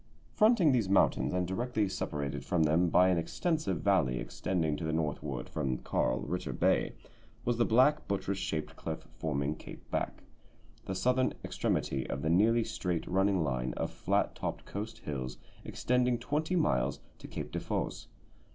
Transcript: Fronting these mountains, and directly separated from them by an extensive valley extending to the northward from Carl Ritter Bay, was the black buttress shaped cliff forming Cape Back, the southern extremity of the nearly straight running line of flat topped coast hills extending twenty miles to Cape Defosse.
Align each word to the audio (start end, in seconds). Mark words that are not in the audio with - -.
Fronting 0.33 0.71
these 0.71 0.89
mountains, 0.89 1.31
and 1.31 1.47
directly 1.47 1.87
separated 1.87 2.43
from 2.43 2.63
them 2.63 2.89
by 2.89 3.09
an 3.09 3.19
extensive 3.19 3.81
valley 3.81 4.17
extending 4.17 4.75
to 4.75 4.83
the 4.83 4.91
northward 4.91 5.47
from 5.47 5.77
Carl 5.77 6.21
Ritter 6.21 6.53
Bay, 6.53 6.93
was 7.45 7.57
the 7.57 7.65
black 7.67 8.07
buttress 8.07 8.39
shaped 8.39 8.75
cliff 8.75 9.07
forming 9.19 9.53
Cape 9.53 9.87
Back, 9.91 10.23
the 10.85 10.95
southern 10.95 11.35
extremity 11.45 12.09
of 12.09 12.23
the 12.23 12.31
nearly 12.31 12.63
straight 12.63 13.05
running 13.05 13.43
line 13.43 13.75
of 13.77 13.91
flat 13.91 14.33
topped 14.33 14.65
coast 14.65 14.97
hills 14.97 15.37
extending 15.63 16.17
twenty 16.17 16.55
miles 16.55 16.99
to 17.19 17.27
Cape 17.27 17.51
Defosse. 17.51 18.07